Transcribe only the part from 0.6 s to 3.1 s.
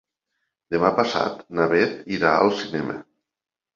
Demà passat na Beth irà al cinema.